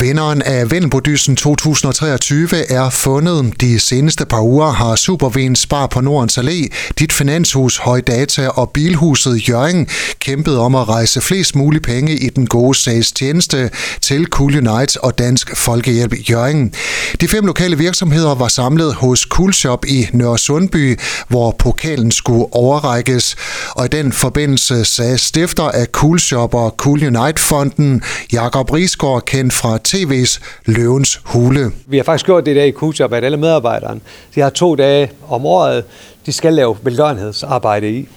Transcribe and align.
Vinderen 0.00 0.42
af 0.42 0.70
Vennelbodyssen 0.70 1.36
2023 1.36 2.70
er 2.70 2.90
fundet. 2.90 3.60
De 3.60 3.80
seneste 3.80 4.26
par 4.26 4.40
uger 4.40 4.70
har 4.70 4.96
Superven 4.96 5.56
Spar 5.56 5.86
på 5.86 6.00
Nordens 6.00 6.38
Allé, 6.38 6.68
dit 6.98 7.12
finanshus, 7.12 7.76
Højdata 7.76 8.48
og 8.48 8.70
Bilhuset 8.70 9.48
Jørgen 9.48 9.88
kæmpet 10.20 10.58
om 10.58 10.74
at 10.74 10.88
rejse 10.88 11.20
flest 11.20 11.56
mulige 11.56 11.80
penge 11.80 12.12
i 12.12 12.28
den 12.28 12.46
gode 12.46 12.78
sags 12.78 13.12
tjeneste 13.12 13.70
til 14.00 14.26
Cool 14.26 14.68
Unite 14.68 15.04
og 15.04 15.18
Dansk 15.18 15.56
Folkehjælp 15.56 16.14
Jørgen. 16.30 16.74
De 17.20 17.28
fem 17.28 17.46
lokale 17.46 17.78
virksomheder 17.78 18.34
var 18.34 18.48
samlet 18.48 18.94
hos 18.94 19.20
Cool 19.20 19.54
Shop 19.54 19.84
i 19.86 20.08
Nørre 20.12 20.38
Sundby, 20.38 20.98
hvor 21.28 21.56
pokalen 21.58 22.10
skulle 22.10 22.46
overrækkes. 22.52 23.36
Og 23.70 23.84
i 23.84 23.88
den 23.88 24.12
forbindelse 24.12 24.84
sagde 24.84 25.18
stifter 25.18 25.68
af 25.68 25.86
Cool 25.86 26.20
Shop 26.20 26.54
og 26.54 26.74
Cool 26.76 27.16
Unite-fonden, 27.16 28.02
Jakob 28.32 28.72
Risgaard, 28.72 29.24
kendt 29.24 29.52
fra 29.52 29.78
TV's 29.88 30.40
Løvens 30.66 31.20
Hule. 31.24 31.70
Vi 31.86 31.96
har 31.96 32.04
faktisk 32.04 32.26
gjort 32.26 32.46
det 32.46 32.52
i 32.52 32.54
dag 32.54 32.66
i 32.66 32.70
Kujob, 32.70 33.12
at 33.12 33.24
alle 33.24 33.36
medarbejderne 33.36 34.00
de 34.34 34.40
har 34.40 34.50
to 34.50 34.74
dage 34.74 35.10
om 35.28 35.46
året, 35.46 35.84
de 36.26 36.32
skal 36.32 36.54
lave 36.54 36.76
velgørenhedsarbejde 36.82 37.90
i. 37.90 38.08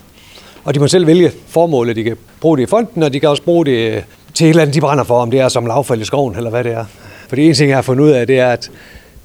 Og 0.64 0.74
de 0.74 0.80
må 0.80 0.88
selv 0.88 1.08
vælge 1.08 1.32
formålet. 1.48 1.96
De 1.96 2.04
kan 2.04 2.18
bruge 2.42 2.58
det 2.58 2.64
i 2.64 2.66
fonden, 2.66 3.04
og 3.04 3.14
de 3.14 3.20
kan 3.20 3.30
også 3.30 3.44
bruge 3.44 3.66
det 3.66 3.96
øh, 3.96 4.02
til 4.34 4.46
et 4.46 4.50
eller 4.50 4.62
andet, 4.62 4.76
de 4.76 4.82
brænder 4.82 5.04
for, 5.04 5.22
om 5.22 5.32
det 5.32 5.40
er 5.40 5.50
som 5.50 5.66
lavfald 5.66 6.02
i 6.02 6.06
skoven, 6.06 6.36
eller 6.36 6.50
hvad 6.50 6.64
det 6.64 6.72
er. 6.72 6.86
For 7.30 7.36
det 7.36 7.46
ene 7.46 7.54
ting, 7.54 7.70
jeg 7.70 7.78
har 7.78 7.82
fundet 7.82 8.04
ud 8.04 8.10
af, 8.10 8.28
det 8.28 8.40
er, 8.40 8.50
at, 8.50 8.72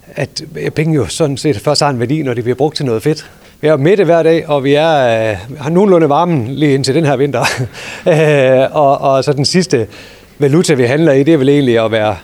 at 0.06 0.42
øh, 0.56 0.70
penge 0.70 0.94
jo 0.94 1.06
sådan 1.06 1.36
set 1.36 1.60
først 1.60 1.82
har 1.82 1.90
en 1.90 2.00
værdi, 2.00 2.22
når 2.22 2.34
de 2.34 2.42
bliver 2.42 2.56
brugt 2.56 2.76
til 2.76 2.86
noget 2.86 3.02
fedt. 3.02 3.30
Vi 3.60 3.68
er 3.68 3.76
midt 3.76 4.04
hver 4.04 4.22
dag, 4.22 4.48
og 4.48 4.64
vi 4.64 4.74
er, 4.74 5.30
øh, 5.30 5.36
har 5.58 5.70
nogenlunde 5.70 6.08
varmen 6.08 6.48
lige 6.48 6.74
indtil 6.74 6.94
den 6.94 7.04
her 7.04 7.16
vinter. 7.16 7.44
øh, 8.12 8.76
og, 8.76 9.00
og 9.00 9.24
så 9.24 9.32
den 9.32 9.44
sidste 9.44 9.86
valuta, 10.38 10.74
vi 10.74 10.84
handler 10.84 11.12
i, 11.12 11.22
det 11.22 11.34
er 11.34 11.38
vel 11.38 11.48
egentlig 11.48 11.84
at 11.84 11.90
være 11.90 12.16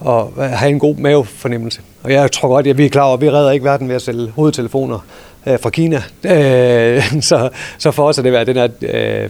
og 0.00 0.32
have 0.36 0.70
en 0.70 0.78
god 0.78 0.96
mavefornemmelse. 0.96 1.80
Og 2.02 2.12
jeg 2.12 2.32
tror 2.32 2.48
godt, 2.48 2.66
at 2.66 2.78
vi 2.78 2.84
er 2.84 2.88
klar 2.88 3.02
over, 3.02 3.14
at 3.14 3.20
vi 3.20 3.30
redder 3.30 3.50
ikke 3.50 3.64
verden 3.64 3.88
ved 3.88 3.96
at 3.96 4.02
sælge 4.02 4.30
hovedtelefoner 4.30 4.98
øh, 5.46 5.60
fra 5.60 5.70
Kina. 5.70 6.02
Øh, 6.24 7.02
så, 7.20 7.48
så 7.78 7.90
for 7.90 8.08
os 8.08 8.18
er 8.18 8.22
det 8.22 8.32
været 8.32 8.46
den 8.46 8.56
her 8.56 8.68
øh, 8.82 9.28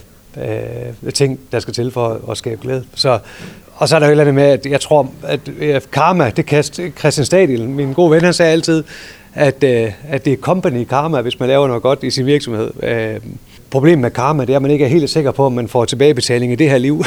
øh, 1.05 1.13
ting, 1.13 1.39
der 1.51 1.59
skal 1.59 1.73
til 1.73 1.91
for 1.91 2.31
at 2.31 2.37
skabe 2.37 2.61
glæde. 2.61 2.83
Så, 2.95 3.19
og 3.75 3.89
så 3.89 3.95
er 3.95 3.99
der 3.99 4.07
jo 4.07 4.09
et 4.09 4.11
eller 4.11 4.23
andet 4.23 4.35
med, 4.35 4.43
at 4.43 4.65
jeg 4.65 4.81
tror, 4.81 5.09
at 5.23 5.39
øh, 5.59 5.81
karma, 5.91 6.29
det 6.29 6.45
kan 6.45 6.63
Christian 6.99 7.25
Stadil, 7.25 7.69
min 7.69 7.93
gode 7.93 8.11
ven, 8.11 8.23
han 8.23 8.33
sagde 8.33 8.51
altid, 8.51 8.83
at, 9.33 9.63
øh, 9.63 9.91
at 10.09 10.25
det 10.25 10.33
er 10.33 10.37
company 10.37 10.83
karma, 10.83 11.21
hvis 11.21 11.39
man 11.39 11.49
laver 11.49 11.67
noget 11.67 11.83
godt 11.83 12.03
i 12.03 12.11
sin 12.11 12.25
virksomhed. 12.25 12.71
Øh, 12.83 13.19
problemet 13.71 13.99
med 13.99 14.11
karma, 14.11 14.45
det 14.45 14.51
er, 14.53 14.55
at 14.55 14.61
man 14.61 14.71
ikke 14.71 14.85
er 14.85 14.89
helt 14.89 15.09
sikker 15.09 15.31
på, 15.31 15.45
om 15.45 15.51
man 15.51 15.67
får 15.67 15.85
tilbagebetaling 15.85 16.51
i 16.51 16.55
det 16.55 16.69
her 16.69 16.77
liv. 16.77 17.03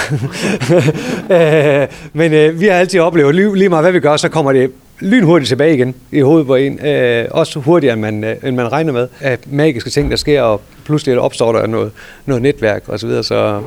Øh, 1.31 1.89
men 2.13 2.33
øh, 2.33 2.61
vi 2.61 2.67
har 2.67 2.75
altid 2.75 3.01
oplevet, 3.01 3.35
lige 3.35 3.69
meget 3.69 3.85
hvad 3.85 3.93
vi 3.93 4.01
gør, 4.01 4.17
så 4.17 4.29
kommer 4.29 4.53
det 4.53 4.71
lynhurtigt 5.01 5.49
tilbage 5.49 5.75
igen 5.75 5.95
i 6.13 6.21
hovedet 6.21 6.47
på 6.47 6.55
en. 6.55 6.87
Øh, 6.87 7.29
også 7.31 7.59
hurtigere, 7.61 7.93
end 7.93 8.01
man, 8.01 8.25
øh, 8.25 8.37
end 8.45 8.57
man 8.57 8.73
regner 8.73 8.93
med. 8.93 9.09
Af 9.21 9.39
magiske 9.47 9.91
ting, 9.91 10.11
der 10.11 10.17
sker, 10.17 10.43
og 10.43 10.61
pludselig 10.85 11.21
opstår 11.21 11.53
der 11.53 11.67
noget, 11.67 11.93
noget 12.27 12.43
netværk 12.43 12.83
osv. 12.89 12.99
Så, 12.99 13.07
videre. 13.07 13.25
så 13.25 13.63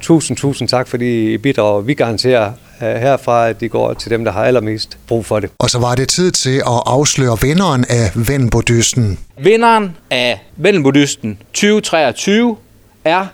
tusind, 0.00 0.36
tusind 0.36 0.68
tak, 0.68 0.88
fordi 0.88 1.32
I 1.32 1.38
bidrager. 1.38 1.80
Vi 1.80 1.94
garanterer 1.94 2.52
øh, 2.82 2.88
herfra, 2.88 3.48
at 3.48 3.60
de 3.60 3.68
går 3.68 3.94
til 3.94 4.10
dem, 4.10 4.24
der 4.24 4.32
har 4.32 4.44
allermest 4.44 4.98
brug 5.06 5.26
for 5.26 5.40
det. 5.40 5.50
Og 5.58 5.70
så 5.70 5.78
var 5.78 5.94
det 5.94 6.08
tid 6.08 6.30
til 6.30 6.56
at 6.56 6.82
afsløre 6.86 7.38
vinderen 7.42 7.84
af 7.88 8.10
Vennbodysten. 8.14 9.18
Vinderen 9.38 9.96
af 10.10 10.42
Vennbodysten 10.56 11.38
2023 11.52 12.56
er 13.04 13.26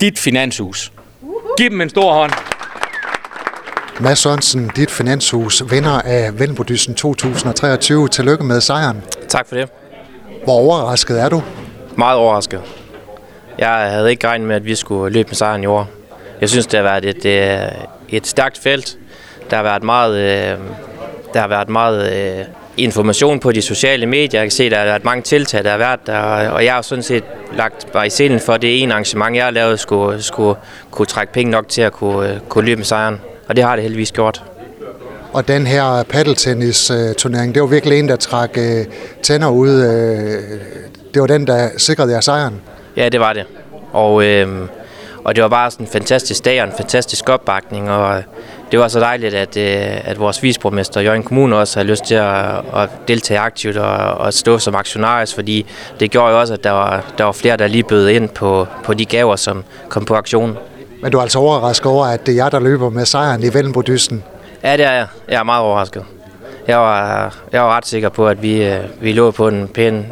dit 0.00 0.18
finanshus. 0.18 0.92
Giv 1.58 1.70
dem 1.70 1.80
en 1.80 1.88
stor 1.88 2.12
hånd. 2.12 2.32
Mads 4.00 4.18
Sørensen, 4.18 4.70
dit 4.76 4.90
finanshus, 4.90 5.62
vinder 5.70 6.00
af 6.00 6.38
Vennbodysten 6.38 6.94
2023. 6.94 8.08
Tillykke 8.08 8.44
med 8.44 8.60
sejren. 8.60 9.02
Tak 9.28 9.48
for 9.48 9.56
det. 9.56 9.68
Hvor 10.44 10.52
overrasket 10.52 11.20
er 11.20 11.28
du? 11.28 11.42
Meget 11.96 12.18
overrasket. 12.18 12.60
Jeg 13.58 13.68
havde 13.70 14.10
ikke 14.10 14.28
regnet 14.28 14.48
med, 14.48 14.56
at 14.56 14.64
vi 14.64 14.74
skulle 14.74 15.12
løbe 15.12 15.28
med 15.28 15.34
sejren 15.34 15.62
i 15.62 15.66
år. 15.66 15.88
Jeg 16.40 16.48
synes, 16.48 16.66
det 16.66 16.76
har 16.78 16.84
været 16.84 17.04
et, 17.04 17.24
øh, 17.26 17.86
et 18.08 18.26
stærkt 18.26 18.58
felt. 18.58 18.98
Der 19.50 19.56
har 19.56 19.62
været 19.62 19.82
meget, 19.82 20.14
øh, 20.16 20.58
der 21.34 21.40
har 21.40 21.48
været 21.48 21.68
meget 21.68 22.12
øh, 22.12 22.44
information 22.76 23.40
på 23.40 23.52
de 23.52 23.62
sociale 23.62 24.06
medier. 24.06 24.40
Jeg 24.40 24.44
kan 24.46 24.50
se, 24.50 24.70
der 24.70 24.78
har 24.78 24.84
været 24.84 25.04
mange 25.04 25.22
tiltag, 25.22 25.64
der 25.64 25.70
har 25.70 25.78
været 25.78 26.06
der, 26.06 26.18
og 26.50 26.64
jeg 26.64 26.74
har 26.74 26.82
sådan 26.82 27.02
set 27.02 27.24
lagt 27.52 27.92
bare 27.92 28.06
i 28.06 28.10
scenen 28.10 28.40
for, 28.40 28.52
at 28.52 28.62
det 28.62 28.82
ene 28.82 28.92
arrangement, 28.94 29.36
jeg 29.36 29.44
har 29.44 29.50
lavet, 29.50 29.80
skulle, 29.80 30.22
skulle 30.22 30.58
kunne 30.90 31.06
trække 31.06 31.32
penge 31.32 31.50
nok 31.50 31.68
til 31.68 31.82
at 31.82 31.92
kunne, 31.92 32.40
kunne 32.48 32.64
løbe 32.64 32.78
med 32.78 32.84
sejren. 32.84 33.20
Og 33.48 33.56
det 33.56 33.64
har 33.64 33.76
det 33.76 33.82
heldigvis 33.82 34.12
gjort. 34.12 34.44
Og 35.32 35.48
den 35.48 35.66
her 35.66 36.02
paddeltennis-turnering, 36.02 37.54
det 37.54 37.62
var 37.62 37.68
virkelig 37.68 37.98
en, 37.98 38.08
der 38.08 38.16
trak 38.16 38.58
tænder 39.22 39.48
ud. 39.48 39.70
Det 41.14 41.20
var 41.20 41.26
den, 41.26 41.46
der 41.46 41.68
sikrede 41.76 42.12
jer 42.12 42.20
sejren? 42.20 42.60
Ja, 42.96 43.08
det 43.08 43.20
var 43.20 43.32
det. 43.32 43.44
Og, 43.92 44.24
øh, 44.24 44.68
og 45.24 45.36
det 45.36 45.42
var 45.42 45.48
bare 45.48 45.70
sådan 45.70 45.86
en 45.86 45.92
fantastisk 45.92 46.44
dag 46.44 46.62
og 46.62 46.68
en 46.68 46.74
fantastisk 46.76 47.28
opbakning, 47.28 47.90
og 47.90 48.22
det 48.70 48.78
var 48.78 48.88
så 48.88 49.00
dejligt, 49.00 49.34
at, 49.34 49.56
øh, 49.56 50.10
at 50.10 50.18
vores 50.18 50.42
visborgmester 50.42 51.00
Jørgen 51.00 51.22
Kommune 51.22 51.56
også 51.56 51.78
har 51.78 51.84
lyst 51.84 52.04
til 52.04 52.14
at, 52.14 52.56
at 52.74 52.90
deltage 53.08 53.40
aktivt 53.40 53.76
og, 53.76 54.14
og 54.14 54.34
stå 54.34 54.58
som 54.58 54.74
aktionarisk, 54.74 55.34
fordi 55.34 55.66
det 56.00 56.10
gjorde 56.10 56.32
jo 56.32 56.40
også, 56.40 56.54
at 56.54 56.64
der 56.64 56.70
var, 56.70 57.04
der 57.18 57.24
var 57.24 57.32
flere, 57.32 57.56
der 57.56 57.66
lige 57.66 57.82
bød 57.82 58.08
ind 58.08 58.28
på, 58.28 58.66
på 58.84 58.94
de 58.94 59.04
gaver, 59.04 59.36
som 59.36 59.64
kom 59.88 60.04
på 60.04 60.14
aktionen. 60.14 60.56
Men 61.02 61.12
du 61.12 61.18
er 61.18 61.22
altså 61.22 61.38
overrasket 61.38 61.86
over, 61.86 62.06
at 62.06 62.26
det 62.26 62.32
er 62.32 62.36
jer, 62.36 62.48
der 62.48 62.60
løber 62.60 62.90
med 62.90 63.06
sejren 63.06 63.42
i 63.42 63.54
Vellenbodysten? 63.54 64.24
Ja, 64.62 64.76
det 64.76 64.84
er 64.86 64.92
jeg. 64.92 65.06
Jeg 65.28 65.38
er 65.38 65.42
meget 65.42 65.62
overrasket. 65.62 66.04
Jeg 66.68 66.78
var, 66.78 67.36
jeg 67.52 67.62
var 67.62 67.76
ret 67.76 67.86
sikker 67.86 68.08
på, 68.08 68.28
at 68.28 68.42
vi, 68.42 68.64
øh, 68.64 68.80
vi 69.00 69.12
lå 69.12 69.30
på 69.30 69.48
en 69.48 69.68
pæn 69.68 70.06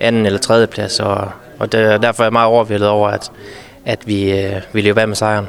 anden 0.00 0.26
eller 0.26 0.38
tredje 0.38 0.66
plads, 0.66 1.00
og, 1.00 1.28
og 1.58 1.72
det, 1.72 2.02
derfor 2.02 2.22
er 2.22 2.26
jeg 2.26 2.32
meget 2.32 2.46
overvældet 2.46 2.88
over, 2.88 3.08
at, 3.08 3.30
at 3.84 4.06
vi, 4.06 4.32
øh, 4.32 4.52
vi 4.72 4.80
løber 4.80 5.00
af 5.00 5.08
med 5.08 5.16
sejren. 5.16 5.46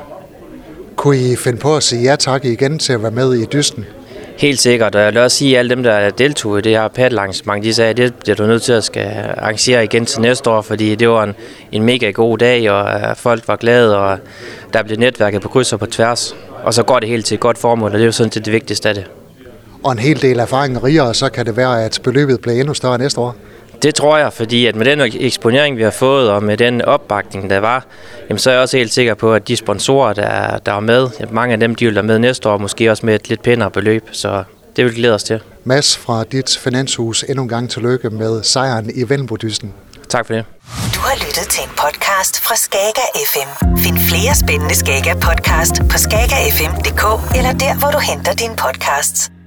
Kunne 0.95 1.17
I 1.17 1.35
finde 1.35 1.59
på 1.59 1.75
at 1.75 1.83
sige 1.83 2.03
ja 2.03 2.15
tak 2.15 2.45
igen 2.45 2.79
til 2.79 2.93
at 2.93 3.03
være 3.03 3.11
med 3.11 3.33
i 3.33 3.45
dysten? 3.45 3.85
Helt 4.41 4.59
sikkert, 4.59 4.95
og 4.95 5.01
jeg 5.01 5.13
vil 5.13 5.21
også 5.21 5.37
sige, 5.37 5.55
at 5.55 5.59
alle 5.59 5.69
dem, 5.69 5.83
der 5.83 6.09
deltog 6.09 6.57
i 6.57 6.61
det 6.61 6.71
her 6.71 6.87
paddelarrangement, 6.87 7.63
de 7.63 7.73
sagde, 7.73 7.89
at 7.89 7.97
det 7.97 8.13
bliver 8.13 8.35
du 8.35 8.45
nødt 8.45 8.61
til 8.63 8.73
at 8.73 8.83
skal 8.83 9.33
arrangere 9.37 9.83
igen 9.83 10.05
til 10.05 10.21
næste 10.21 10.49
år, 10.49 10.61
fordi 10.61 10.95
det 10.95 11.09
var 11.09 11.23
en, 11.23 11.33
en 11.71 11.83
mega 11.83 12.11
god 12.11 12.37
dag, 12.37 12.71
og 12.71 12.99
øh, 12.99 13.15
folk 13.15 13.47
var 13.47 13.55
glade, 13.55 13.97
og 13.97 14.17
der 14.73 14.83
blev 14.83 14.97
netværket 14.97 15.41
på 15.41 15.47
kryds 15.47 15.73
og 15.73 15.79
på 15.79 15.85
tværs. 15.85 16.35
Og 16.63 16.73
så 16.73 16.83
går 16.83 16.99
det 16.99 17.09
helt 17.09 17.25
til 17.25 17.35
et 17.35 17.41
godt 17.41 17.57
formål, 17.57 17.91
og 17.91 17.93
det 17.93 18.01
er 18.01 18.05
jo 18.05 18.11
sådan 18.11 18.31
set 18.31 18.45
det 18.45 18.53
vigtigste 18.53 18.89
af 18.89 18.95
det. 18.95 19.05
Og 19.83 19.91
en 19.91 19.99
hel 19.99 20.21
del 20.21 20.39
erfaring 20.39 20.83
rigere, 20.83 21.13
så 21.13 21.29
kan 21.29 21.45
det 21.45 21.57
være, 21.57 21.85
at 21.85 21.99
beløbet 22.03 22.41
bliver 22.41 22.59
endnu 22.59 22.73
større 22.73 22.97
næste 22.97 23.19
år? 23.19 23.35
Det 23.81 23.95
tror 23.95 24.17
jeg, 24.17 24.33
fordi 24.33 24.65
at 24.65 24.75
med 24.75 24.85
den 24.85 25.01
eksponering, 25.01 25.77
vi 25.77 25.83
har 25.83 25.91
fået, 25.91 26.29
og 26.29 26.43
med 26.43 26.57
den 26.57 26.81
opbakning, 26.81 27.49
der 27.49 27.59
var, 27.59 27.85
jamen, 28.29 28.39
så 28.39 28.49
er 28.49 28.53
jeg 28.53 28.61
også 28.61 28.77
helt 28.77 28.93
sikker 28.93 29.13
på, 29.13 29.33
at 29.33 29.47
de 29.47 29.55
sponsorer, 29.55 30.13
der, 30.13 30.57
der 30.57 30.73
er 30.73 30.79
med, 30.79 31.09
mange 31.31 31.53
af 31.53 31.59
dem, 31.59 31.75
de 31.75 31.85
vil 31.85 31.95
være 31.95 32.03
med 32.03 32.19
næste 32.19 32.49
år, 32.49 32.57
måske 32.57 32.91
også 32.91 33.05
med 33.05 33.15
et 33.15 33.29
lidt 33.29 33.43
pænere 33.43 33.71
beløb, 33.71 34.09
så 34.11 34.43
det 34.75 34.85
vil 34.85 34.95
glæde 34.95 35.13
os 35.13 35.23
til. 35.23 35.39
Mads 35.63 35.97
fra 35.97 36.23
dit 36.23 36.59
finanshus, 36.63 37.23
endnu 37.23 37.43
en 37.43 37.49
gang 37.49 37.69
tillykke 37.69 38.09
med 38.09 38.43
sejren 38.43 38.91
i 38.95 39.09
Vellenbodysten. 39.09 39.73
Tak 40.09 40.27
for 40.27 40.33
det. 40.33 40.45
Du 40.95 40.99
har 40.99 41.15
lyttet 41.15 41.47
til 41.49 41.63
en 41.63 41.69
podcast 41.69 42.39
fra 42.45 42.55
Skager 42.55 43.07
FM. 43.31 43.77
Find 43.77 43.97
flere 43.97 44.35
spændende 44.35 44.75
Skager 44.75 45.15
podcast 45.15 45.75
på 45.91 45.97
skagerfm.dk 45.97 47.35
eller 47.37 47.53
der, 47.53 47.79
hvor 47.79 47.91
du 47.91 47.99
henter 47.99 48.33
dine 48.33 48.55
podcasts. 48.55 49.40